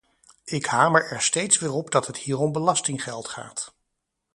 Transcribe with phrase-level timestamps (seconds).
[0.45, 3.73] Ik hamer er steeds weer op dat het hier om belastinggeld gaat.